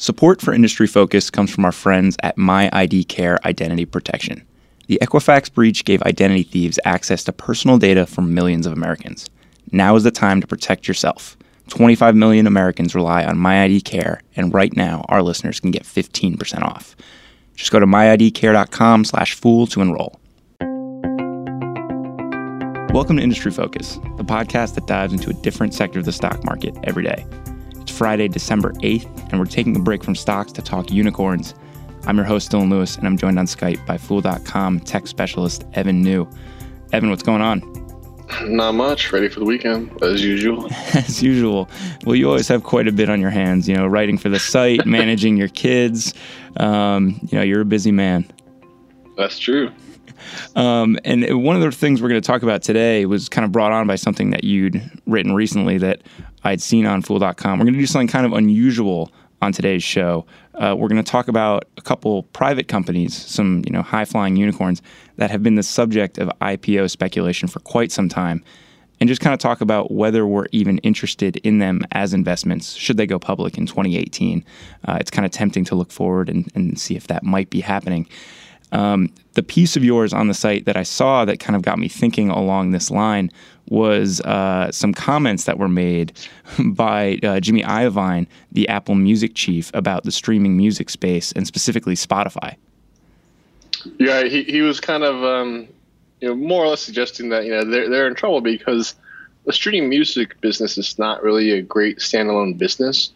[0.00, 4.42] Support for Industry Focus comes from our friends at MyIDCare Identity Protection.
[4.86, 9.28] The Equifax breach gave identity thieves access to personal data from millions of Americans.
[9.72, 11.36] Now is the time to protect yourself.
[11.68, 16.96] 25 million Americans rely on MyIDCare, and right now our listeners can get 15% off.
[17.54, 20.18] Just go to myidcare.com slash fool to enroll.
[22.94, 26.42] Welcome to Industry Focus, the podcast that dives into a different sector of the stock
[26.42, 27.26] market every day.
[27.80, 31.54] It's Friday, December 8th, and we're taking a break from stocks to talk unicorns.
[32.06, 36.02] I'm your host, Dylan Lewis, and I'm joined on Skype by Fool.com tech specialist Evan
[36.02, 36.28] Niu.
[36.92, 37.62] Evan, what's going on?
[38.42, 39.12] Not much.
[39.12, 40.68] Ready for the weekend, as usual.
[40.94, 41.68] as usual.
[42.04, 44.38] Well, you always have quite a bit on your hands, you know, writing for the
[44.38, 46.14] site, managing your kids.
[46.58, 48.30] Um, you know, you're a busy man.
[49.16, 49.70] That's true.
[50.56, 53.52] Um, and one of the things we're going to talk about today was kind of
[53.52, 56.02] brought on by something that you'd written recently that
[56.44, 57.58] I'd seen on Fool.com.
[57.58, 59.12] We're going to do something kind of unusual
[59.42, 60.26] on today's show.
[60.54, 64.36] Uh, we're going to talk about a couple private companies, some you know high flying
[64.36, 64.82] unicorns
[65.16, 68.44] that have been the subject of IPO speculation for quite some time,
[69.00, 72.96] and just kind of talk about whether we're even interested in them as investments should
[72.96, 74.44] they go public in 2018.
[74.86, 77.60] Uh, it's kind of tempting to look forward and, and see if that might be
[77.60, 78.06] happening.
[78.72, 81.78] Um, the piece of yours on the site that I saw that kind of got
[81.78, 83.30] me thinking along this line
[83.68, 86.12] was uh, some comments that were made
[86.64, 91.94] by uh, Jimmy Iovine, the Apple Music chief, about the streaming music space and specifically
[91.94, 92.56] Spotify.
[93.98, 95.68] Yeah, he, he was kind of um,
[96.20, 98.94] you know more or less suggesting that you know they're they're in trouble because
[99.46, 103.12] the streaming music business is not really a great standalone business.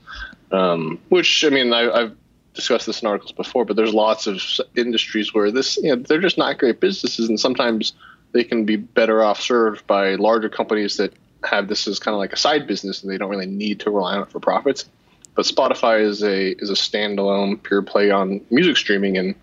[0.53, 2.17] Um, which I mean I, I've
[2.55, 4.41] discussed this in articles before, but there's lots of
[4.77, 7.93] industries where this, you know, they're just not great businesses, and sometimes
[8.33, 11.13] they can be better off served by larger companies that
[11.45, 13.91] have this as kind of like a side business, and they don't really need to
[13.91, 14.87] rely on it for profits.
[15.35, 19.35] But Spotify is a is a standalone pure play on music streaming, and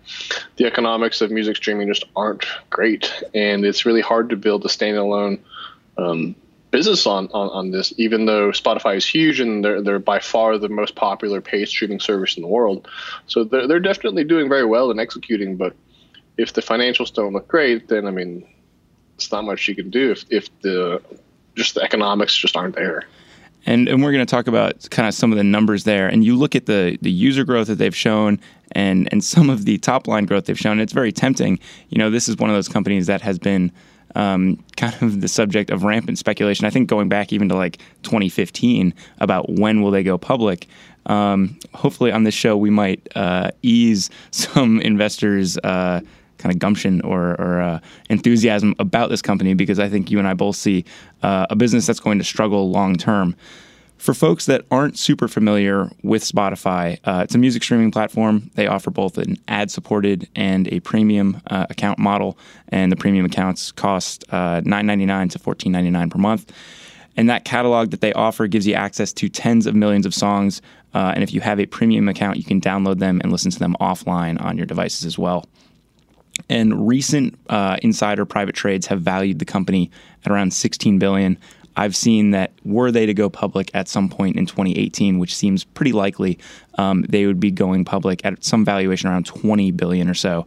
[0.56, 4.68] the economics of music streaming just aren't great, and it's really hard to build a
[4.68, 5.38] standalone
[5.98, 6.34] um,
[6.72, 10.58] business on, on, on this, even though Spotify is huge and they're, they're by far
[10.58, 12.88] the most popular paid streaming service in the world.
[13.28, 15.56] So they're, they're definitely doing very well and executing.
[15.56, 15.76] But
[16.38, 18.44] if the financials don't look great, then I mean,
[19.14, 21.00] it's not much you can do if, if the
[21.54, 23.04] just the economics just aren't there.
[23.66, 26.08] And, and we're going to talk about kind of some of the numbers there.
[26.08, 28.40] And you look at the, the user growth that they've shown
[28.72, 30.80] and, and some of the top line growth they've shown.
[30.80, 31.60] It's very tempting.
[31.90, 33.70] You know, this is one of those companies that has been
[34.14, 36.66] um, kind of the subject of rampant speculation.
[36.66, 40.66] I think going back even to like 2015 about when will they go public.
[41.06, 46.00] Um, hopefully, on this show, we might uh, ease some investors' uh,
[46.38, 47.80] kind of gumption or, or uh,
[48.10, 50.84] enthusiasm about this company because I think you and I both see
[51.22, 53.36] uh, a business that's going to struggle long term.
[54.02, 58.50] For folks that aren't super familiar with Spotify, uh, it's a music streaming platform.
[58.56, 62.36] They offer both an ad supported and a premium uh, account model,
[62.70, 66.52] and the premium accounts cost uh, $9.99 to $14.99 per month.
[67.16, 70.62] And that catalog that they offer gives you access to tens of millions of songs.
[70.92, 73.58] Uh, and if you have a premium account, you can download them and listen to
[73.60, 75.46] them offline on your devices as well.
[76.48, 79.92] And recent uh, insider private trades have valued the company
[80.24, 81.38] at around 16 billion.
[81.76, 85.64] I've seen that were they to go public at some point in 2018, which seems
[85.64, 86.38] pretty likely,
[86.76, 90.46] um, they would be going public at some valuation around 20 billion or so.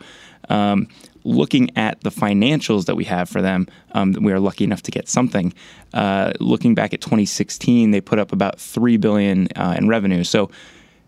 [0.50, 0.88] Um,
[1.24, 4.92] looking at the financials that we have for them, um, we are lucky enough to
[4.92, 5.54] get something.
[5.94, 10.24] Uh, looking back at 2016, they put up about three billion uh, in revenue.
[10.24, 10.50] So,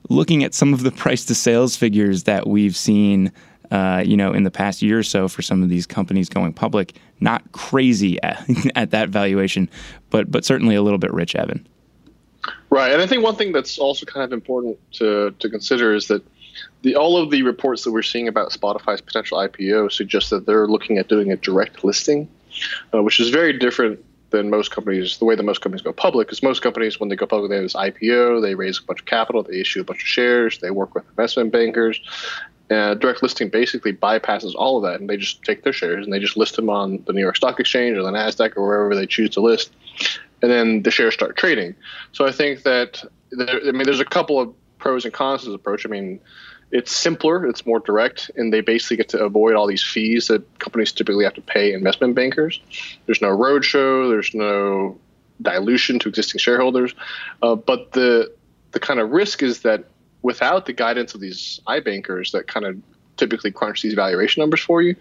[0.09, 3.31] looking at some of the price to sales figures that we've seen
[3.71, 6.53] uh, you know, in the past year or so for some of these companies going
[6.53, 6.97] public.
[7.19, 8.45] Not crazy at,
[8.75, 9.69] at that valuation,
[10.09, 11.67] but but certainly a little bit rich, Evan.
[12.69, 16.07] Right, and I think one thing that's also kind of important to to consider is
[16.07, 16.23] that
[16.81, 20.67] the all of the reports that we're seeing about Spotify's potential IPO suggest that they're
[20.67, 22.27] looking at doing a direct listing,
[22.93, 25.17] uh, which is very different than most companies.
[25.17, 27.55] The way that most companies go public is most companies when they go public they
[27.55, 30.59] have this IPO, they raise a bunch of capital, they issue a bunch of shares,
[30.59, 32.01] they work with investment bankers,
[32.69, 36.13] uh, direct listing basically bypasses all of that, and they just take their shares and
[36.13, 38.95] they just list them on the New York Stock Exchange or the Nasdaq or wherever
[38.95, 39.71] they choose to list,
[40.41, 41.75] and then the shares start trading.
[42.11, 45.47] So I think that there, I mean, there's a couple of pros and cons to
[45.47, 45.85] this approach.
[45.85, 46.19] I mean,
[46.71, 50.59] it's simpler, it's more direct, and they basically get to avoid all these fees that
[50.59, 52.59] companies typically have to pay investment bankers.
[53.05, 54.99] There's no roadshow, there's no
[55.41, 56.93] dilution to existing shareholders,
[57.41, 58.33] uh, but the
[58.71, 59.85] the kind of risk is that
[60.21, 62.77] without the guidance of these iBankers that kind of
[63.17, 64.95] typically crunch these valuation numbers for you,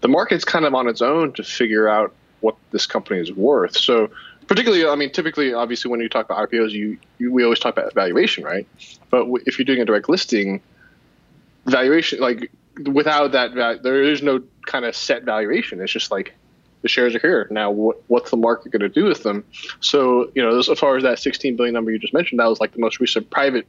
[0.00, 3.76] the market's kind of on its own to figure out what this company is worth.
[3.76, 4.10] So
[4.46, 7.76] particularly, I mean, typically, obviously, when you talk about IPOs, you, you we always talk
[7.76, 8.66] about valuation, right?
[9.10, 10.60] But w- if you're doing a direct listing,
[11.64, 12.50] valuation, like
[12.92, 15.80] without that, there is no kind of set valuation.
[15.80, 16.34] It's just like
[16.82, 17.70] the shares are here now.
[17.70, 19.44] What, what's the market going to do with them?
[19.80, 22.60] So, you know, as far as that 16 billion number you just mentioned, that was
[22.60, 23.66] like the most recent private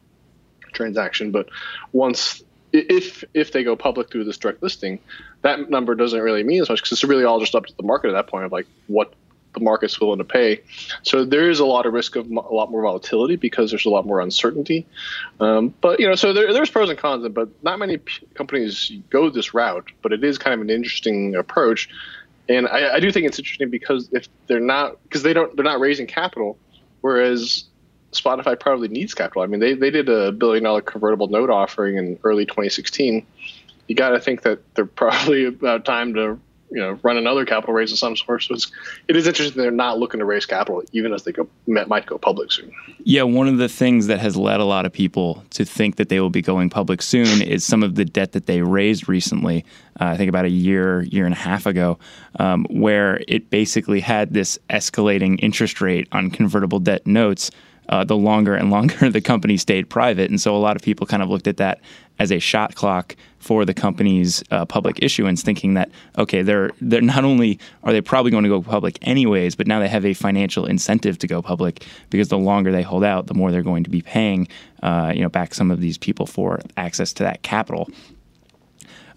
[0.72, 1.32] transaction.
[1.32, 1.50] But
[1.92, 2.44] once
[2.74, 5.00] if if they go public through this direct listing,
[5.42, 7.84] that number doesn't really mean as much because it's really all just up to the
[7.84, 9.14] market at that point of like what
[9.54, 10.62] the market's willing to pay.
[11.04, 13.90] So there is a lot of risk of a lot more volatility because there's a
[13.90, 14.86] lot more uncertainty.
[15.40, 18.92] Um, but you know, so there, there's pros and cons, but not many p- companies
[19.10, 19.92] go this route.
[20.02, 21.90] But it is kind of an interesting approach,
[22.50, 25.66] and I, I do think it's interesting because if they're not because they don't they're
[25.66, 26.58] not raising capital,
[27.02, 27.66] whereas
[28.12, 29.42] Spotify probably needs capital.
[29.42, 33.26] I mean, they, they did a billion dollar convertible note offering in early 2016.
[33.88, 36.40] You got to think that they're probably about time to
[36.70, 38.44] you know run another capital raise of some sort.
[38.44, 38.72] So it's
[39.08, 42.18] it is interesting they're not looking to raise capital even as they go might go
[42.18, 42.72] public soon.
[43.04, 46.10] Yeah, one of the things that has led a lot of people to think that
[46.10, 49.66] they will be going public soon is some of the debt that they raised recently.
[50.00, 52.00] Uh, I think about a year year and a half ago,
[52.40, 57.52] um, where it basically had this escalating interest rate on convertible debt notes.
[57.90, 60.30] Uh, the longer and longer the company stayed private.
[60.30, 61.80] And so a lot of people kind of looked at that
[62.20, 67.02] as a shot clock for the company's uh, public issuance, thinking that okay, they're they're
[67.02, 70.14] not only are they probably going to go public anyways, but now they have a
[70.14, 73.84] financial incentive to go public because the longer they hold out, the more they're going
[73.84, 74.48] to be paying,
[74.84, 77.90] uh, you know, back some of these people for access to that capital.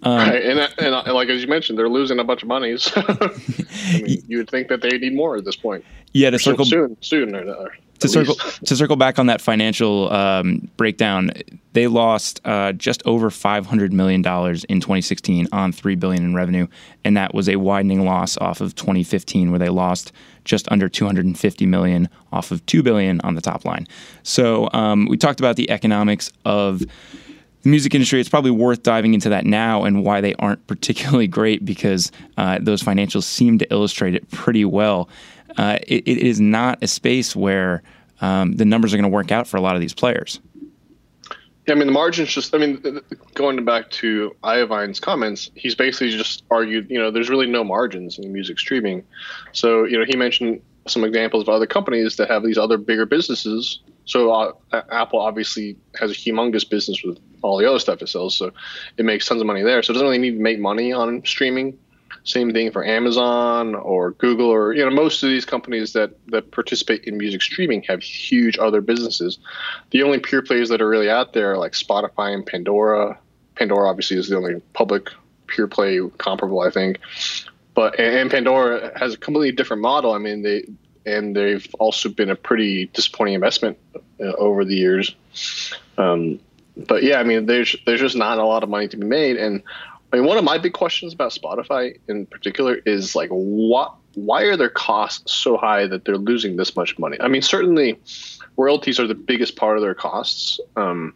[0.03, 2.77] Um, right, and, and, and, like as you mentioned, they're losing a bunch of money.
[2.79, 5.85] So I mean, you would think that they need more at this point.
[6.13, 10.13] Yeah, to circle soon, soon, or, or to circle to circle back on that financial
[10.13, 11.31] um, breakdown,
[11.73, 16.35] they lost uh, just over five hundred million dollars in 2016 on three billion in
[16.35, 16.67] revenue,
[17.05, 20.13] and that was a widening loss off of 2015, where they lost
[20.45, 23.87] just under 250 million off of two billion on the top line.
[24.23, 26.83] So um, we talked about the economics of
[27.63, 28.21] the music industry.
[28.21, 32.59] It's probably worth diving into that now and why they aren't particularly great because uh,
[32.61, 35.09] those financials seem to illustrate it pretty well
[35.57, 37.83] uh, it, it is not a space where
[38.21, 40.41] um, the numbers are going to work out for a lot of these players.
[41.67, 42.55] Yeah, I mean the margins just.
[42.55, 43.01] I mean,
[43.35, 46.91] going back to Iovine's comments, he's basically just argued.
[46.91, 49.05] You know, there's really no margins in music streaming.
[49.53, 53.05] So you know, he mentioned some examples of other companies that have these other bigger
[53.07, 53.81] businesses.
[54.07, 54.53] So uh,
[54.91, 58.51] Apple obviously has a humongous business with all the other stuff it sells, so
[58.97, 59.83] it makes tons of money there.
[59.83, 61.79] So it doesn't really need to make money on streaming.
[62.25, 66.51] Same thing for Amazon or Google or you know most of these companies that that
[66.51, 69.39] participate in music streaming have huge other businesses.
[69.91, 73.19] The only pure plays that are really out there are like Spotify and Pandora.
[73.55, 75.11] Pandora obviously is the only public
[75.47, 76.99] pure play comparable, I think.
[77.75, 80.13] But and Pandora has a completely different model.
[80.13, 80.65] I mean, they
[81.07, 83.79] and they've also been a pretty disappointing investment
[84.21, 85.15] uh, over the years.
[85.97, 86.41] Um,
[86.77, 89.37] but yeah, I mean, there's there's just not a lot of money to be made,
[89.37, 89.63] and
[90.13, 93.95] I mean, one of my big questions about Spotify in particular is like, what?
[94.15, 97.17] Why are their costs so high that they're losing this much money?
[97.21, 98.01] I mean, certainly,
[98.57, 101.15] royalties are the biggest part of their costs, um,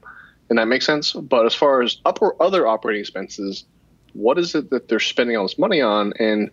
[0.49, 1.13] and that makes sense.
[1.13, 3.65] But as far as upper other operating expenses,
[4.13, 6.13] what is it that they're spending all this money on?
[6.21, 6.51] And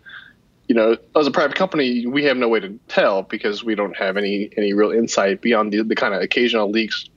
[0.67, 3.95] you know, as a private company, we have no way to tell because we don't
[3.97, 7.07] have any any real insight beyond the, the kind of occasional leaks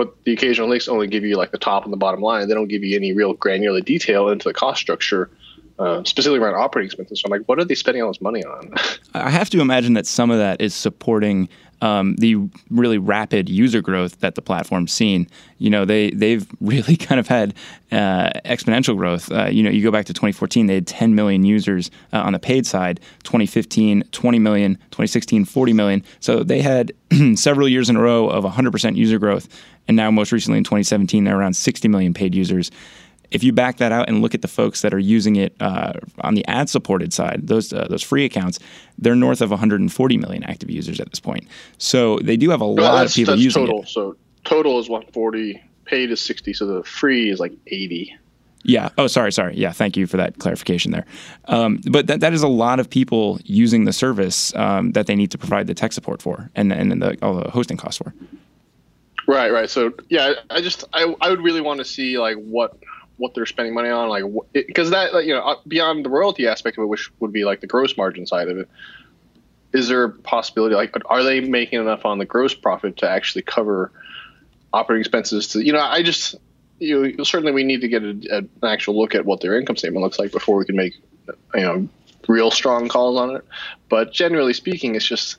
[0.00, 2.48] but the occasional links only give you like the top and the bottom line.
[2.48, 5.28] They don't give you any real granular detail into the cost structure,
[5.78, 7.20] uh, specifically around operating expenses.
[7.20, 8.72] So I'm like, what are they spending all this money on?
[9.12, 12.36] I have to imagine that some of that is supporting um, the
[12.70, 15.26] really rapid user growth that the platform's seen.
[15.58, 17.54] You know, they they've really kind of had
[17.92, 19.30] uh, exponential growth.
[19.30, 22.32] Uh, you know, you go back to 2014, they had 10 million users uh, on
[22.32, 23.00] the paid side.
[23.24, 24.74] 2015, 20 million.
[24.76, 26.04] 2016, 40 million.
[26.20, 26.92] So they had
[27.34, 29.48] several years in a row of 100% user growth.
[29.88, 32.70] And now, most recently in 2017, they're around 60 million paid users.
[33.30, 35.92] If you back that out and look at the folks that are using it uh,
[36.20, 38.58] on the ad supported side, those uh, those free accounts,
[38.98, 41.46] they're north of 140 million active users at this point.
[41.78, 43.82] So they do have a lot of people using total.
[43.82, 43.88] it.
[43.88, 48.16] So total is 140, paid is 60, so the free is like 80.
[48.62, 48.90] Yeah.
[48.98, 49.56] Oh, sorry, sorry.
[49.56, 51.06] Yeah, thank you for that clarification there.
[51.46, 55.16] Um, but that, that is a lot of people using the service um, that they
[55.16, 58.12] need to provide the tech support for and and the, all the hosting costs for.
[59.26, 59.70] Right, right.
[59.70, 62.76] So yeah, I just I, I would really want to see like what
[63.20, 66.46] what they're spending money on, like because that like, you know uh, beyond the royalty
[66.46, 68.68] aspect of it, which would be like the gross margin side of it.
[69.72, 73.42] Is there a possibility like are they making enough on the gross profit to actually
[73.42, 73.92] cover
[74.72, 75.48] operating expenses?
[75.48, 76.34] To you know, I just
[76.78, 79.58] you know, certainly we need to get a, a, an actual look at what their
[79.58, 80.94] income statement looks like before we can make
[81.54, 81.88] you know
[82.26, 83.44] real strong calls on it.
[83.90, 85.36] But generally speaking, it's just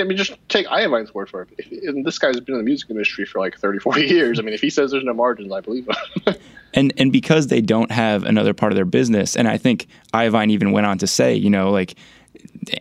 [0.00, 1.48] I mean, just take Iovine's word for it.
[1.58, 4.38] If, this guy's been in the music industry for like 30, 40 years.
[4.38, 6.34] I mean, if he says there's no margins, I believe him.
[6.74, 10.50] and and because they don't have another part of their business, and I think Iovine
[10.50, 11.94] even went on to say, you know, like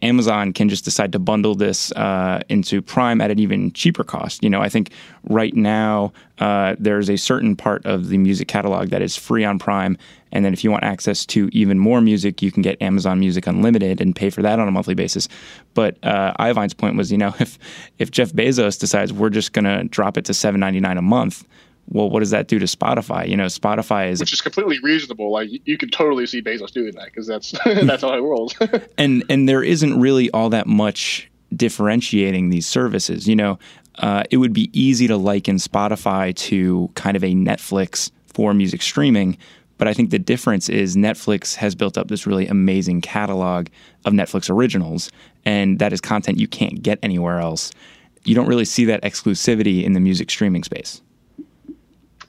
[0.02, 4.44] Amazon can just decide to bundle this uh, into Prime at an even cheaper cost.
[4.44, 4.92] You know, I think
[5.24, 9.60] right now uh, there's a certain part of the music catalog that is free on
[9.60, 9.98] Prime,
[10.32, 13.48] and then if you want access to even more music, you can get Amazon Music
[13.48, 15.28] Unlimited and pay for that on a monthly basis.
[15.74, 17.58] But uh, Iovine's point was, you know, if
[17.98, 21.02] if Jeff Bezos decides we're just going to drop it to seven ninety nine a
[21.02, 21.46] month,
[21.90, 23.28] well, what does that do to Spotify?
[23.28, 25.32] You know, Spotify is which is completely reasonable.
[25.32, 28.56] Like you could totally see Bezos doing that because that's that's how it rolls.
[28.98, 33.28] and and there isn't really all that much differentiating these services.
[33.28, 33.60] You know,
[34.00, 38.82] uh, it would be easy to liken Spotify to kind of a Netflix for music
[38.82, 39.38] streaming.
[39.78, 43.68] But I think the difference is Netflix has built up this really amazing catalog
[44.06, 45.12] of Netflix originals,
[45.46, 47.72] and that is content you can't get anywhere else.
[48.26, 51.02] You don't really see that exclusivity in the music streaming space.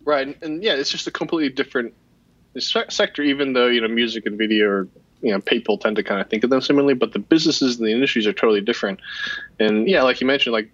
[0.08, 1.92] Right, and, and yeah, it's just a completely different
[2.58, 3.22] sector.
[3.22, 4.88] Even though you know music and video are
[5.20, 7.86] you know people tend to kind of think of them similarly, but the businesses and
[7.86, 9.00] the industries are totally different.
[9.60, 10.70] And yeah, like you mentioned, like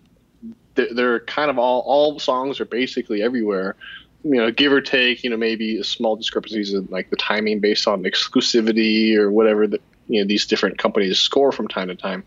[0.76, 3.74] they're kind of all all songs are basically everywhere.
[4.22, 7.58] You know, give or take, you know, maybe a small discrepancies in like the timing
[7.58, 11.96] based on exclusivity or whatever that you know these different companies score from time to
[11.96, 12.22] time.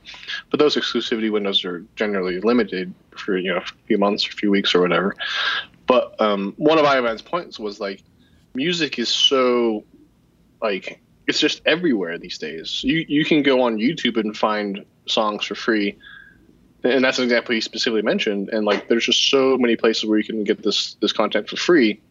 [0.51, 4.35] But those exclusivity windows are generally limited for you know a few months or a
[4.35, 5.15] few weeks or whatever.
[5.87, 8.03] But um, one of Iovine's points was like,
[8.53, 9.85] music is so
[10.61, 12.83] like it's just everywhere these days.
[12.83, 15.97] You you can go on YouTube and find songs for free,
[16.83, 18.49] and that's an example he specifically mentioned.
[18.49, 21.55] And like, there's just so many places where you can get this this content for
[21.55, 22.01] free,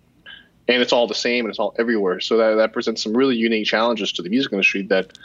[0.68, 2.20] and it's all the same and it's all everywhere.
[2.20, 5.18] So that that presents some really unique challenges to the music industry that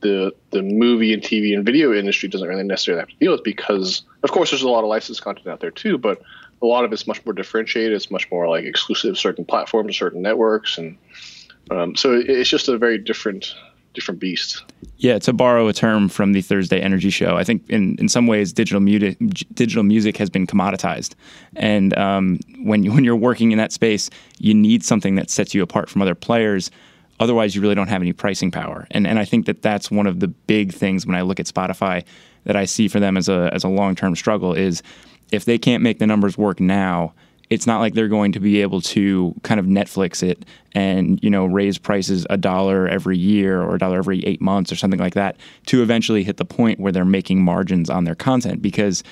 [0.00, 3.44] the the movie and TV and video industry doesn't really necessarily have to deal with
[3.44, 6.20] because, of course, there's a lot of licensed content out there too, but
[6.62, 7.92] a lot of it's much more differentiated.
[7.92, 10.96] It's much more like exclusive certain platforms, certain networks, and
[11.70, 13.54] um, so it's just a very different
[13.96, 14.62] different beast.
[14.98, 18.26] Yeah, to borrow a term from the Thursday Energy Show, I think in, in some
[18.26, 19.18] ways digital music
[19.54, 21.14] digital music has been commoditized,
[21.56, 24.08] and um, when you, when you're working in that space,
[24.38, 26.70] you need something that sets you apart from other players.
[27.18, 28.86] Otherwise, you really don't have any pricing power.
[28.90, 31.46] And and I think that that's one of the big things when I look at
[31.46, 32.04] Spotify
[32.44, 34.82] that I see for them as a as a long term struggle is
[35.32, 37.12] if they can't make the numbers work now,
[37.50, 41.30] it's not like they're going to be able to kind of Netflix it and you
[41.30, 45.00] know raise prices a dollar every year or a dollar every eight months or something
[45.00, 49.02] like that to eventually hit the point where they're making margins on their content because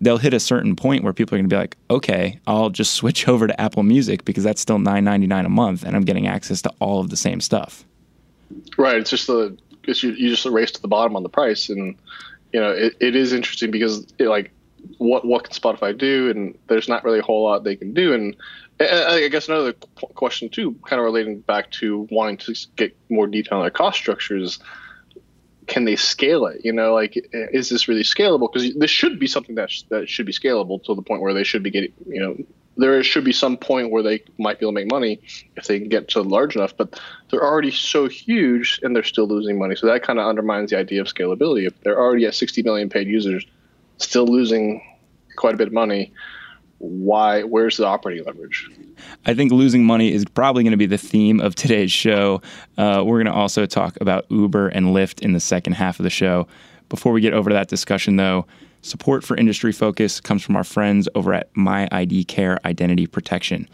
[0.00, 2.94] they'll hit a certain point where people are going to be like, okay, I'll just
[2.94, 6.04] switch over to Apple Music because that's still nine ninety nine a month and I'm
[6.04, 7.84] getting access to all of the same stuff.
[8.78, 8.96] Right.
[8.96, 11.96] It's just the it's you, you just race to the bottom on the price and
[12.52, 14.50] you know it, it is interesting because it, like
[14.98, 16.30] what what can Spotify do?
[16.30, 18.14] And there's not really a whole lot they can do.
[18.14, 18.36] And
[18.80, 23.58] I guess another question too, kind of relating back to wanting to get more detail
[23.58, 24.58] on their cost structures.
[25.66, 26.64] Can they scale it?
[26.64, 28.50] You know, like is this really scalable?
[28.50, 31.34] Because this should be something that sh- that should be scalable to the point where
[31.34, 31.92] they should be getting.
[32.06, 32.36] You know,
[32.78, 35.20] there should be some point where they might be able to make money
[35.56, 36.74] if they can get to large enough.
[36.74, 36.98] But
[37.30, 39.74] they're already so huge and they're still losing money.
[39.74, 41.66] So that kind of undermines the idea of scalability.
[41.66, 43.44] If they're already at 60 million paid users
[43.98, 44.82] still losing
[45.36, 46.12] quite a bit of money.
[46.78, 47.42] Why?
[47.42, 48.68] Where's the operating leverage?
[49.26, 52.40] I think losing money is probably going to be the theme of today's show.
[52.76, 56.04] Uh, we're going to also talk about Uber and Lyft in the second half of
[56.04, 56.46] the show.
[56.88, 58.46] Before we get over to that discussion, though,
[58.82, 63.68] support for industry focus comes from our friends over at My ID Care Identity Protection.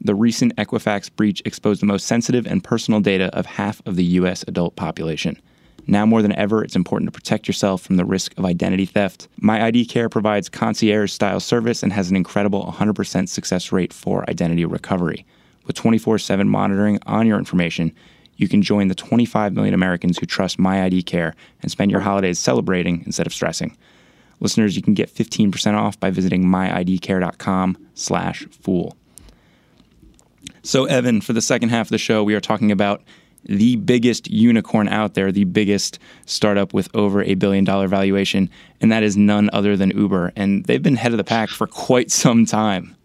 [0.00, 4.04] The recent Equifax breach exposed the most sensitive and personal data of half of the
[4.04, 4.44] U.S.
[4.46, 5.40] adult population.
[5.86, 9.28] Now more than ever, it's important to protect yourself from the risk of identity theft.
[9.40, 14.28] My ID Care provides concierge style service and has an incredible 100% success rate for
[14.28, 15.24] identity recovery.
[15.66, 17.92] With 24 7 monitoring on your information,
[18.36, 22.00] you can join the 25 million Americans who trust My ID Care and spend your
[22.00, 23.76] holidays celebrating instead of stressing.
[24.40, 28.96] Listeners, you can get 15% off by visiting myidcare.com slash fool.
[30.62, 33.02] So, Evan, for the second half of the show, we are talking about
[33.48, 38.50] the biggest unicorn out there, the biggest startup with over a billion dollar valuation,
[38.80, 40.32] and that is none other than Uber.
[40.36, 42.96] And they've been head of the pack for quite some time.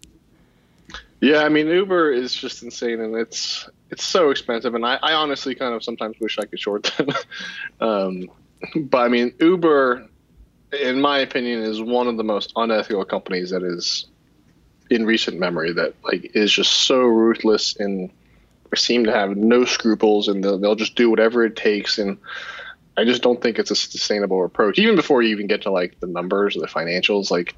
[1.20, 5.12] Yeah, I mean Uber is just insane, and it's it's so expensive, and I, I
[5.12, 7.08] honestly kind of sometimes wish I could short them.
[7.80, 8.28] um,
[8.74, 10.08] but I mean Uber,
[10.80, 14.06] in my opinion, is one of the most unethical companies that is
[14.90, 15.72] in recent memory.
[15.72, 18.10] That like is just so ruthless in
[18.76, 21.98] seem to have no scruples and they'll, they'll just do whatever it takes.
[21.98, 22.18] And
[22.96, 24.78] I just don't think it's a sustainable approach.
[24.78, 27.54] Even before you even get to like the numbers or the financials, like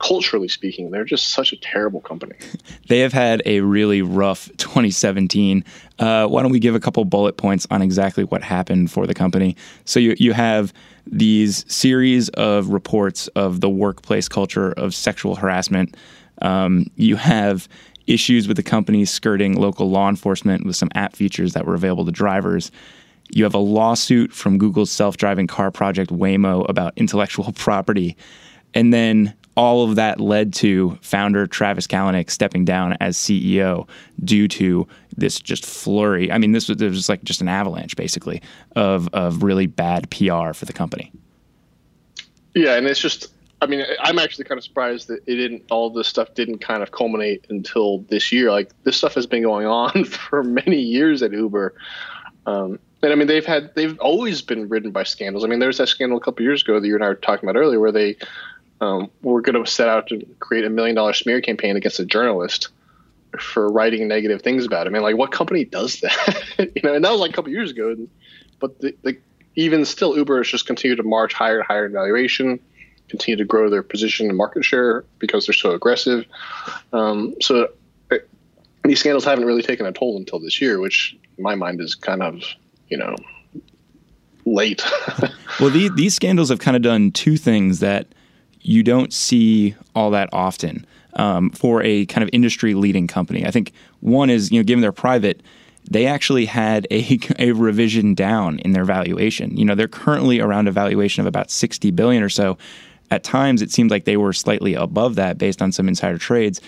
[0.00, 2.34] culturally speaking, they're just such a terrible company.
[2.88, 5.64] they have had a really rough 2017.
[5.98, 9.14] Uh, why don't we give a couple bullet points on exactly what happened for the
[9.14, 9.56] company?
[9.84, 10.72] So you you have
[11.06, 15.96] these series of reports of the workplace culture of sexual harassment.
[16.42, 17.68] Um, you have
[18.08, 22.04] issues with the company skirting local law enforcement with some app features that were available
[22.04, 22.70] to drivers.
[23.30, 28.16] You have a lawsuit from Google's self driving car project Waymo about intellectual property.
[28.74, 33.88] And then all of that led to founder Travis Kalanick stepping down as CEO
[34.24, 34.86] due to
[35.16, 36.30] this just flurry.
[36.30, 38.40] I mean, this was, was like just an avalanche, basically,
[38.76, 41.12] of of really bad PR for the company.
[42.54, 43.32] Yeah, and it's just.
[43.60, 45.64] I mean, I'm actually kind of surprised that it didn't.
[45.70, 48.50] All this stuff didn't kind of culminate until this year.
[48.52, 51.74] Like this stuff has been going on for many years at Uber.
[52.46, 55.44] Um, and I mean, they've had they've always been ridden by scandals.
[55.44, 57.14] I mean, there was that scandal a couple years ago that you and I were
[57.16, 58.16] talking about earlier, where they
[58.80, 62.04] um, we're going to set out to create a million dollar smear campaign against a
[62.04, 62.68] journalist
[63.38, 64.94] for writing negative things about him.
[64.94, 66.44] I mean, like, what company does that?
[66.58, 67.96] you know, and that was like a couple years ago.
[68.60, 69.18] But the, the,
[69.56, 72.60] even still, Uber has just continued to march higher and higher in valuation,
[73.08, 76.24] continue to grow their position and market share because they're so aggressive.
[76.92, 77.68] Um, so
[78.10, 78.28] it,
[78.84, 81.94] these scandals haven't really taken a toll until this year, which in my mind is
[81.94, 82.42] kind of,
[82.88, 83.14] you know,
[84.44, 84.82] late.
[85.60, 88.06] well, the, these scandals have kind of done two things that
[88.60, 93.46] you don't see all that often um, for a kind of industry leading company.
[93.46, 95.42] I think one is, you know, given they're private,
[95.90, 99.56] they actually had a, a revision down in their valuation.
[99.56, 102.58] You know, they're currently around a valuation of about 60 billion or so.
[103.10, 106.60] At times, it seemed like they were slightly above that based on some insider trades.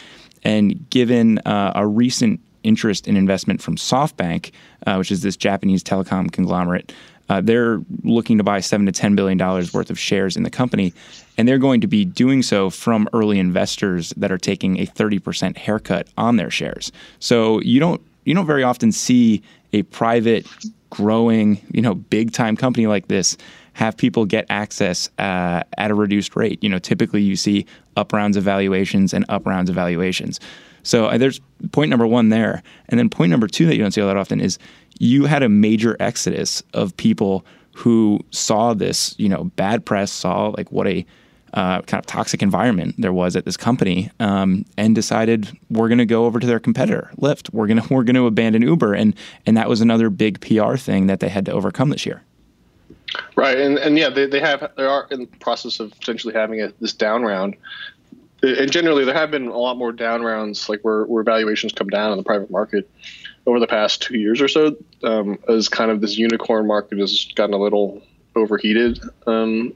[0.42, 4.52] And given uh, a recent interest in investment from SoftBank,
[4.86, 6.92] uh, which is this Japanese telecom conglomerate,
[7.28, 10.50] uh, they're looking to buy seven to ten billion dollars worth of shares in the
[10.50, 10.92] company,
[11.38, 15.18] and they're going to be doing so from early investors that are taking a thirty
[15.18, 16.90] percent haircut on their shares.
[17.20, 19.42] So you don't you don't very often see
[19.72, 20.44] a private,
[20.90, 23.36] growing, you know, big time company like this
[23.80, 26.62] have people get access uh, at a reduced rate.
[26.62, 27.64] You know, typically you see
[27.96, 30.38] up rounds of valuations and up rounds of valuations.
[30.82, 31.40] So uh, there's
[31.72, 34.18] point number one there, and then point number two that you don't see all that
[34.18, 34.58] often is
[34.98, 40.48] you had a major exodus of people who saw this, you know, bad press, saw
[40.48, 41.06] like what a
[41.54, 45.96] uh, kind of toxic environment there was at this company, um, and decided we're going
[45.96, 47.50] to go over to their competitor, Lyft.
[47.54, 49.14] We're gonna we're going to abandon Uber, and
[49.46, 52.22] and that was another big PR thing that they had to overcome this year.
[53.40, 56.60] Right, and and yeah, they, they have they are in the process of potentially having
[56.60, 57.56] a, this down round.
[58.42, 61.88] And generally, there have been a lot more down rounds, like where, where valuations come
[61.88, 62.90] down in the private market
[63.46, 67.28] over the past two years or so, um, as kind of this unicorn market has
[67.34, 68.02] gotten a little
[68.36, 69.00] overheated.
[69.26, 69.72] Um,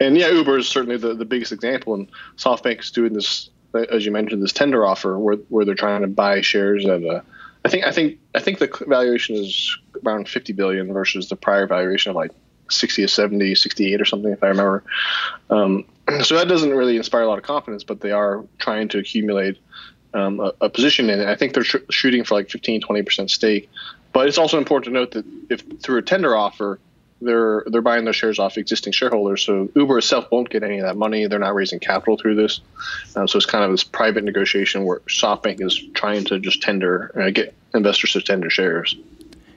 [0.00, 1.94] and yeah, Uber is certainly the, the biggest example.
[1.94, 3.48] And SoftBank is doing this,
[3.92, 7.22] as you mentioned, this tender offer where, where they're trying to buy shares at a,
[7.64, 11.66] I think I think I think the valuation is around 50 billion versus the prior
[11.68, 12.32] valuation of like
[12.70, 14.84] 60 or 70, 68 or something, if I remember.
[15.50, 15.84] Um,
[16.22, 19.58] so that doesn't really inspire a lot of confidence, but they are trying to accumulate
[20.14, 21.28] um, a, a, position in it.
[21.28, 23.68] I think they're sh- shooting for like 15, 20% stake.
[24.12, 26.80] But it's also important to note that if through a tender offer,
[27.20, 29.44] they're they're buying those shares off existing shareholders.
[29.44, 31.26] So Uber itself won't get any of that money.
[31.26, 32.60] They're not raising capital through this.
[33.16, 37.12] Um, so it's kind of this private negotiation where SoftBank is trying to just tender
[37.20, 38.96] uh, get investors to tender shares.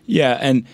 [0.05, 0.65] Yeah, and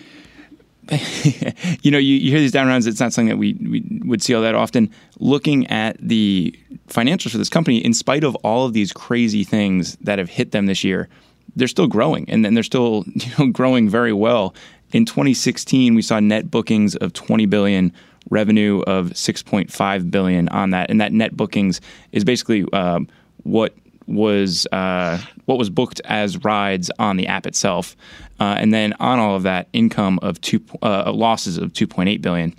[1.82, 2.86] you know, you, you, hear these down rounds.
[2.86, 4.90] It's not something that we, we would see all that often.
[5.18, 9.96] Looking at the financials for this company, in spite of all of these crazy things
[9.96, 11.08] that have hit them this year,
[11.56, 14.54] they're still growing, and then they're still you know growing very well.
[14.92, 17.92] In 2016, we saw net bookings of 20 billion,
[18.30, 23.08] revenue of 6.5 billion on that, and that net bookings is basically um,
[23.42, 23.74] what
[24.08, 27.96] was uh, what was booked as rides on the app itself,
[28.40, 32.54] uh, and then on all of that, income of two uh, losses of 2.8 billion.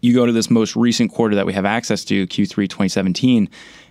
[0.00, 3.48] You go to this most recent quarter that we have access to, Q3 2017.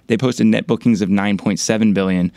[0.08, 2.32] They posted net bookings of 9.7 billion,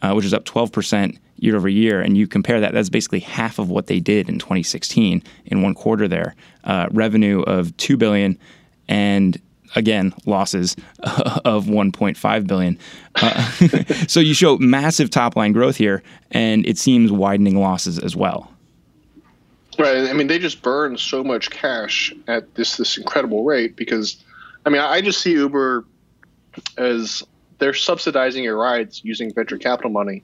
[0.00, 3.20] uh, which is up 12 percent year over year, and you compare that, that's basically
[3.20, 6.34] half of what they did in 2016 in one quarter there.
[6.64, 8.38] Uh, revenue of 2 billion
[8.88, 9.40] and
[9.74, 10.76] again losses
[11.44, 12.78] of 1.5 billion.
[13.16, 13.50] Uh,
[14.06, 18.50] so you show massive top line growth here, and it seems widening losses as well.
[19.78, 20.08] Right.
[20.08, 24.22] I mean, they just burn so much cash at this this incredible rate because,
[24.66, 25.86] I mean, I just see Uber
[26.76, 27.22] as
[27.58, 30.22] they're subsidizing your rides using venture capital money,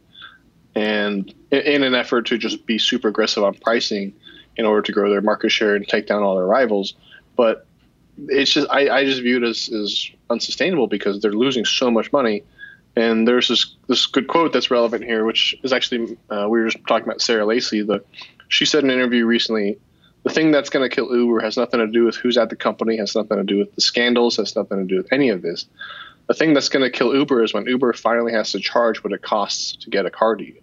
[0.74, 4.12] and in an effort to just be super aggressive on pricing
[4.56, 6.94] in order to grow their market share and take down all their rivals.
[7.36, 7.65] But
[8.28, 12.12] it's just I, I just view it as, as unsustainable because they're losing so much
[12.12, 12.42] money.
[12.96, 16.68] And there's this this good quote that's relevant here, which is actually uh, we were
[16.68, 17.82] just talking about Sarah Lacy.
[17.82, 18.02] The
[18.48, 19.78] she said in an interview recently,
[20.22, 22.56] the thing that's going to kill Uber has nothing to do with who's at the
[22.56, 25.42] company, has nothing to do with the scandals, has nothing to do with any of
[25.42, 25.66] this.
[26.26, 29.12] The thing that's going to kill Uber is when Uber finally has to charge what
[29.12, 30.60] it costs to get a car to you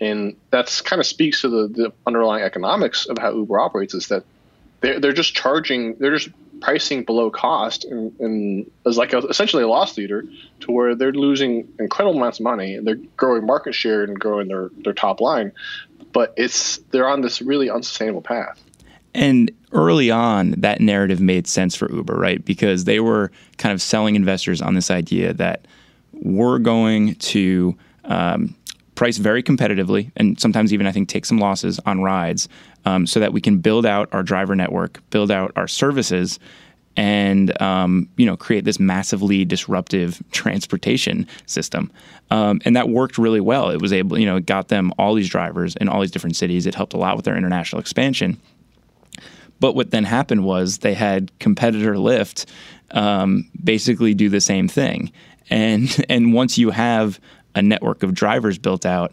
[0.00, 4.08] and that's kind of speaks to the, the underlying economics of how Uber operates is
[4.08, 4.24] that
[4.80, 6.28] they're, they're just charging they're just
[6.60, 10.24] pricing below cost and, and as like a, essentially a loss leader
[10.60, 12.74] to where they're losing incredible amounts of money.
[12.74, 15.52] And they're growing market share and growing their, their top line
[16.16, 18.58] but it's they're on this really unsustainable path.
[19.14, 22.42] And early on that narrative made sense for uber right?
[22.42, 25.66] Because they were kind of selling investors on this idea that
[26.12, 28.54] we're going to um,
[28.96, 32.48] price very competitively and sometimes even I think take some losses on rides
[32.84, 36.40] um, so that we can build out our driver network, build out our services,
[36.96, 41.92] and um, you know create this massively disruptive transportation system.
[42.30, 43.70] Um, and that worked really well.
[43.70, 46.36] It was able, you know, it got them all these drivers in all these different
[46.36, 46.66] cities.
[46.66, 48.40] It helped a lot with their international expansion.
[49.60, 52.46] But what then happened was they had competitor Lyft
[52.90, 55.12] um, basically do the same thing.
[55.50, 57.20] And and once you have
[57.56, 59.12] a network of drivers built out,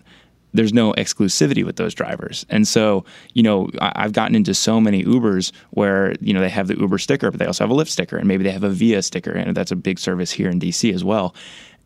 [0.53, 2.45] there's no exclusivity with those drivers.
[2.49, 6.67] And so, you know, I've gotten into so many Ubers where, you know, they have
[6.67, 8.69] the Uber sticker, but they also have a Lyft sticker, and maybe they have a
[8.69, 11.33] Via sticker, and that's a big service here in DC as well.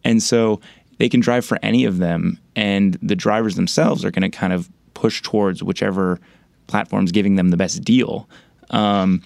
[0.03, 0.59] And so
[0.97, 4.51] they can drive for any of them, and the drivers themselves are going to kind
[4.51, 6.19] of push towards whichever
[6.65, 8.27] platform's giving them the best deal.
[8.71, 9.21] Um,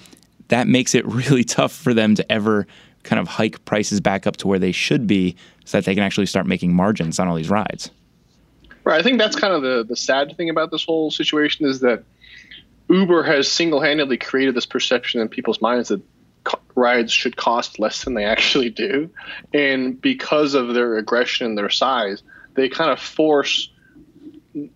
[0.49, 2.67] that makes it really tough for them to ever
[3.03, 5.35] kind of hike prices back up to where they should be
[5.65, 7.91] so that they can actually start making margins on all these rides.
[8.83, 8.99] Right.
[8.99, 12.03] I think that's kind of the, the sad thing about this whole situation is that
[12.89, 16.01] Uber has single handedly created this perception in people's minds that
[16.43, 19.09] co- rides should cost less than they actually do.
[19.53, 22.23] And because of their aggression and their size,
[22.55, 23.69] they kind of force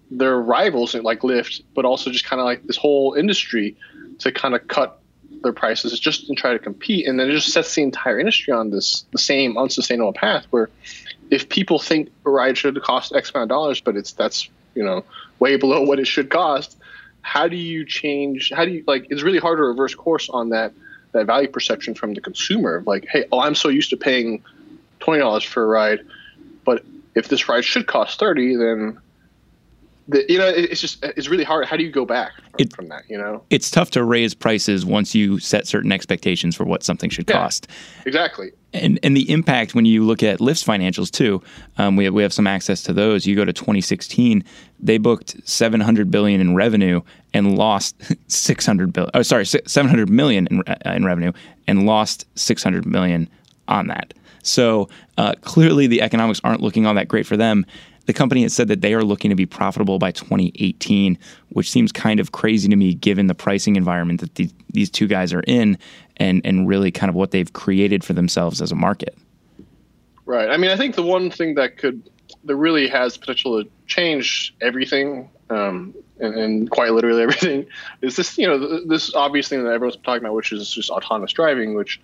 [0.10, 3.76] their rivals like Lyft, but also just kind of like this whole industry
[4.20, 5.02] to kind of cut
[5.46, 8.52] their prices just to try to compete, and then it just sets the entire industry
[8.52, 10.70] on this the same unsustainable path where
[11.32, 14.84] if people think a ride should cost X amount of dollars, but it's that's you
[14.84, 15.04] know
[15.40, 16.78] way below what it should cost,
[17.22, 18.52] how do you change?
[18.54, 19.08] How do you like?
[19.10, 20.74] It's really hard to reverse course on that
[21.14, 22.84] that value perception from the consumer.
[22.86, 24.44] Like, hey, oh, I'm so used to paying
[25.00, 26.00] twenty dollars for a ride,
[26.66, 26.84] but
[27.16, 29.00] if this ride should cost thirty, then
[30.08, 31.66] the, you know, it's just it's really hard.
[31.66, 33.04] How do you go back from, it, from, that?
[33.10, 37.10] You know, it's tough to raise prices once you set certain expectations for what something
[37.10, 37.68] should yeah, cost.
[38.06, 38.52] Exactly.
[38.74, 41.42] And and the impact when you look at Lyft's financials too,
[41.78, 43.26] um, we have, we have some access to those.
[43.26, 44.44] You go to 2016,
[44.80, 47.02] they booked 700 billion in revenue
[47.34, 47.96] and lost
[48.28, 49.12] 600 billion.
[49.16, 51.32] Oh, sorry, 700 million in, uh, in revenue
[51.68, 53.28] and lost 600 million
[53.68, 54.14] on that.
[54.44, 57.66] So uh, clearly, the economics aren't looking all that great for them.
[58.06, 61.18] The company has said that they are looking to be profitable by 2018,
[61.50, 65.08] which seems kind of crazy to me given the pricing environment that the, these two
[65.08, 65.78] guys are in
[66.18, 69.18] and, and really kind of what they've created for themselves as a market.
[70.26, 70.50] Right.
[70.50, 72.10] I mean, I think the one thing that could,
[72.46, 77.66] that really has potential to change everything, um, and, and, quite literally everything,
[78.02, 81.32] is this, you know, this obvious thing that everyone's talking about, which is just autonomous
[81.32, 82.02] driving, which,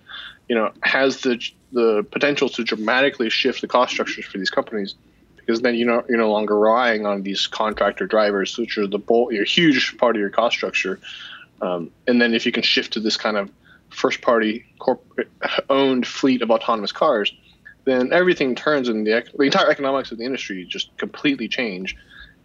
[0.48, 4.94] you know, has the, the potential to dramatically shift the cost structures for these companies
[5.44, 8.98] because then you know you're no longer relying on these contractor drivers, which are the
[8.98, 11.00] bulk, your huge part of your cost structure.
[11.60, 13.50] Um, and then if you can shift to this kind of
[13.90, 15.30] first party corporate
[15.70, 17.32] owned fleet of autonomous cars,
[17.84, 21.96] then everything turns and the, the entire economics of the industry just completely change.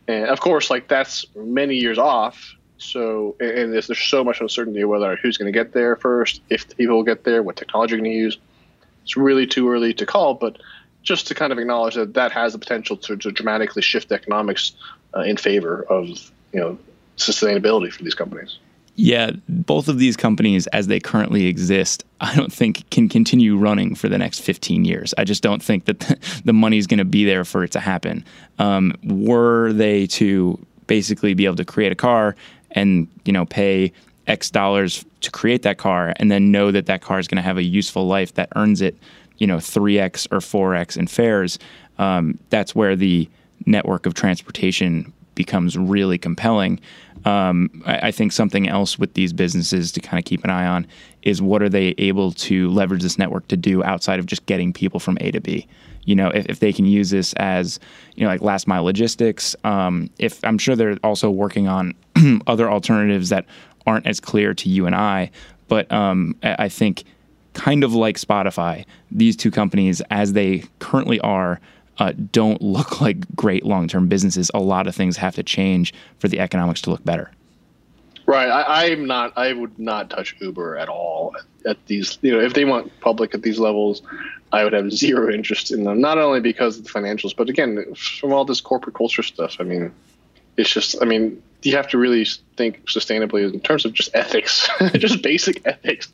[0.07, 2.53] And of course, like that's many years off.
[2.77, 6.75] So, and there's, there's so much uncertainty whether who's going to get there first, if
[6.77, 8.37] people get there, what technology are going to use.
[9.03, 10.57] It's really too early to call, but
[11.03, 14.73] just to kind of acknowledge that that has the potential to, to dramatically shift economics
[15.15, 16.07] uh, in favor of
[16.53, 16.77] you know
[17.17, 18.59] sustainability for these companies.
[18.99, 23.93] Yeah, both of these companies, as they currently exist, I don't think can continue running
[23.93, 25.13] for the next 15 years.
[25.19, 25.99] I just don't think that
[26.45, 28.25] the money is going to be there for it to happen.
[28.57, 32.35] Um, were they to basically be able to create a car
[32.71, 33.93] and you know pay
[34.25, 37.43] X dollars to create that car, and then know that that car is going to
[37.43, 38.97] have a useful life that earns it
[39.37, 41.59] you know 3x or 4x in fares,
[41.97, 43.29] um, that's where the
[43.65, 46.79] network of transportation becomes really compelling.
[47.25, 50.65] Um, I, I, think something else with these businesses to kind of keep an eye
[50.65, 50.87] on
[51.23, 54.73] is what are they able to leverage this network to do outside of just getting
[54.73, 55.67] people from A to B.
[56.05, 57.79] You know, if, if they can use this as,
[58.15, 61.93] you know, like last mile logistics, um, if I'm sure they're also working on
[62.47, 63.45] other alternatives that
[63.85, 65.31] aren't as clear to you and I.
[65.67, 67.03] But um, I think,
[67.57, 71.59] kind of like Spotify, these two companies, as they currently are,
[71.97, 74.49] uh, don't look like great long term businesses.
[74.53, 77.31] A lot of things have to change for the economics to look better.
[78.27, 78.49] Right.
[78.49, 79.33] I, am not.
[79.37, 81.33] I would not touch Uber at all
[81.65, 82.19] at these.
[82.21, 84.01] You know, if they went public at these levels,
[84.51, 86.01] I would have zero interest in them.
[86.01, 89.55] Not only because of the financials, but again, from all this corporate culture stuff.
[89.59, 89.93] I mean,
[90.57, 90.95] it's just.
[91.01, 95.61] I mean, you have to really think sustainably in terms of just ethics, just basic
[95.65, 96.11] ethics.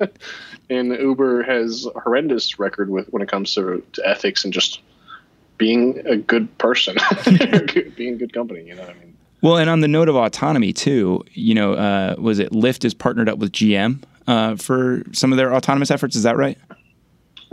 [0.70, 4.82] and Uber has a horrendous record with when it comes to, to ethics and just
[5.58, 6.98] being a good person,
[7.96, 8.64] being a good company.
[8.64, 9.18] You know, what I mean.
[9.42, 12.94] Well, and on the note of autonomy too, you know, uh, was it Lyft is
[12.94, 16.16] partnered up with GM uh, for some of their autonomous efforts?
[16.16, 16.58] Is that right?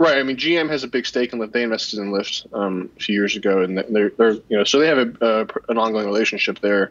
[0.01, 0.17] Right.
[0.17, 1.51] I mean, GM has a big stake in Lyft.
[1.51, 4.79] They invested in Lyft um, a few years ago, and they're, they're you know so
[4.79, 6.89] they have a, uh, an ongoing relationship there.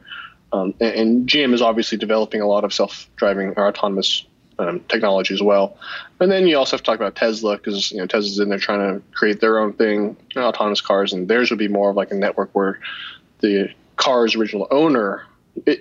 [0.53, 4.27] Um, and, and, GM is obviously developing a lot of self-driving or autonomous
[4.61, 5.77] um, technology as well.
[6.21, 8.61] And then you also have to talk about Tesla because you know Tesla's in there
[8.61, 11.91] trying to create their own thing, you know, autonomous cars, and theirs would be more
[11.91, 12.79] of like a network where
[13.41, 15.27] the car's original owner,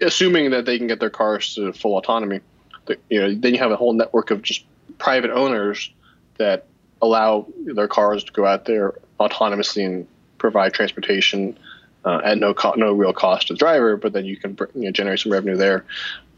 [0.02, 2.40] assuming that they can get their cars to full autonomy,
[2.88, 4.66] you know, then you have a whole network of just
[4.98, 5.92] private owners
[6.40, 6.66] that
[7.02, 10.08] allow their cars to go out there autonomously and
[10.38, 11.58] provide transportation
[12.06, 14.86] uh, at no co- no real cost to the driver, but then you can you
[14.86, 15.86] know, generate some revenue there.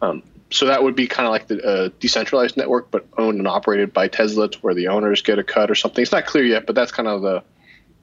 [0.02, 3.48] Um, so that would be kind of like the uh, decentralized network, but owned and
[3.48, 6.02] operated by Tesla, to where the owners get a cut or something.
[6.02, 7.44] It's not clear yet, but that's kind of the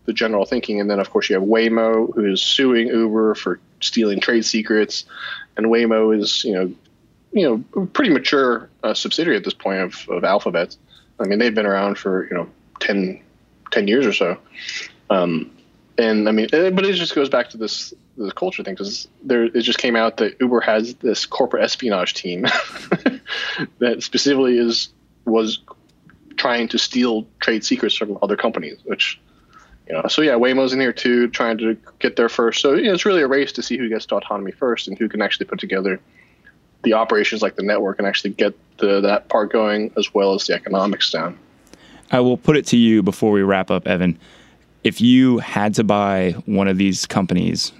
[0.06, 0.80] the general thinking.
[0.80, 5.04] And then of course you have Waymo, who is suing Uber for stealing trade secrets,
[5.56, 6.72] and Waymo is you know
[7.32, 10.76] you know pretty mature uh, subsidiary at this point of, of Alphabet.
[11.20, 12.48] I mean they've been around for you know
[12.80, 13.20] 10,
[13.70, 14.38] 10 years or so.
[15.10, 15.50] Um,
[15.96, 19.08] and I mean, eh, but it just goes back to this this culture thing because
[19.22, 22.42] there it just came out that Uber has this corporate espionage team
[23.78, 24.90] that specifically is
[25.24, 25.60] was
[26.36, 29.20] trying to steal trade secrets from other companies, which
[29.88, 30.06] you know.
[30.08, 32.60] So yeah, Waymo's in here too, trying to get there first.
[32.62, 34.96] So you know, it's really a race to see who gets to autonomy first and
[34.96, 36.00] who can actually put together
[36.82, 40.46] the operations like the network and actually get the, that part going as well as
[40.46, 41.38] the economics down.
[42.10, 44.18] I will put it to you before we wrap up, Evan
[44.84, 47.72] if you had to buy one of these companies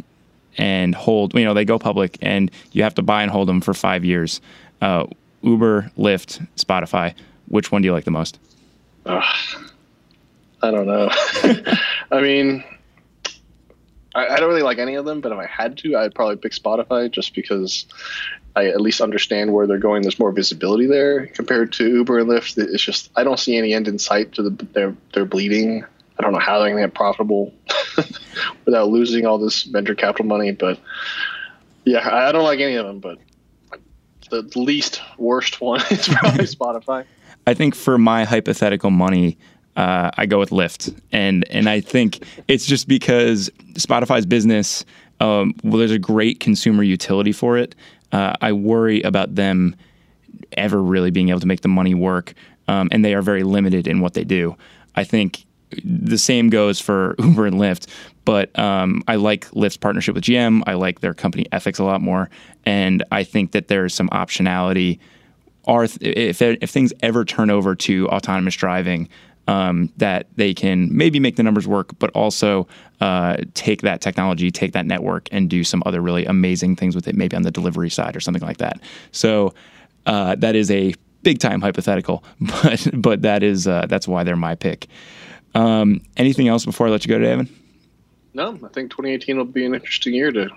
[0.57, 3.61] and hold, you know, they go public and you have to buy and hold them
[3.61, 4.41] for five years,
[4.83, 5.07] uh,
[5.43, 7.15] Uber, Lyft, Spotify,
[7.47, 8.39] which one do you like the most?
[9.07, 9.23] Uh,
[10.63, 11.09] I don't know.
[12.11, 12.65] I mean,
[14.15, 16.37] I, I, don't really like any of them, but if I had to, I'd probably
[16.37, 17.87] pick Spotify just because
[18.57, 20.03] I at least understand where they're going.
[20.03, 22.59] There's more visibility there compared to Uber and Lyft.
[22.59, 25.85] It's just I don't see any end in sight to the, their their bleeding.
[26.19, 27.55] I don't know how they're going to get profitable
[28.65, 30.51] without losing all this venture capital money.
[30.51, 30.81] But
[31.85, 32.99] yeah, I don't like any of them.
[32.99, 33.19] But
[34.31, 37.05] the least worst one is probably Spotify.
[37.47, 39.39] I think for my hypothetical money,
[39.77, 44.85] uh, I go with Lyft, and and I think it's just because Spotify's business.
[45.21, 47.75] Um, well, there's a great consumer utility for it.
[48.13, 49.77] Uh, I worry about them
[50.53, 52.35] ever really being able to make the money work,
[52.69, 54.57] um, and they are very limited in what they do.
[54.95, 55.45] I think
[55.85, 57.87] the same goes for Uber and Lyft.
[58.25, 60.63] But um, I like Lyft's partnership with GM.
[60.67, 62.29] I like their company ethics a lot more,
[62.67, 64.99] and I think that there's some optionality.
[65.65, 69.09] Are if if things ever turn over to autonomous driving,
[69.49, 72.69] um, that they can maybe make the numbers work, but also
[73.01, 77.09] uh, take that technology, take that network, and do some other really amazing things with
[77.09, 78.79] it, maybe on the delivery side or something like that.
[79.11, 79.55] So
[80.07, 84.37] uh, that is a big time hypothetical, but but that is uh, that's why they're
[84.37, 84.87] my pick.
[85.55, 87.49] Um, anything else before I let you go, David?
[88.35, 90.51] No, I think 2018 will be an interesting year to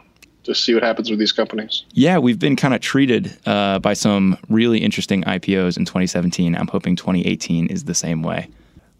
[0.44, 1.86] to see what happens with these companies.
[1.94, 6.56] Yeah, we've been kind of treated uh, by some really interesting IPOs in 2017.
[6.56, 8.50] I'm hoping 2018 is the same way.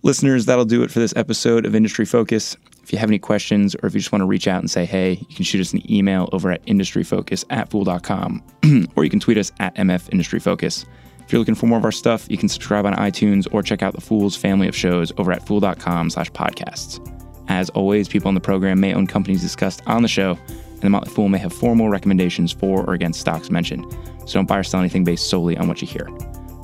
[0.04, 2.58] Listeners, that'll do it for this episode of Industry Focus.
[2.82, 4.84] If you have any questions or if you just want to reach out and say
[4.84, 8.44] hey, you can shoot us an email over at industryfocus at fool.com
[8.96, 10.86] or you can tweet us at MF Industry Focus.
[11.20, 13.84] If you're looking for more of our stuff, you can subscribe on iTunes or check
[13.84, 17.00] out the Fool's family of shows over at fool.com slash podcasts.
[17.48, 20.90] As always, people on the program may own companies discussed on the show, and the
[20.90, 23.86] Motley Fool may have formal recommendations for or against stocks mentioned.
[24.26, 26.08] So don't buy or sell anything based solely on what you hear.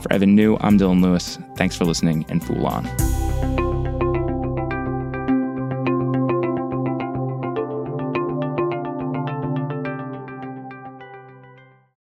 [0.08, 1.38] For Evan Niu, I'm Dylan Lewis.
[1.58, 2.86] Thanks for listening and fool on.